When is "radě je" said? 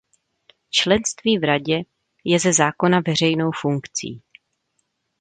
1.43-2.39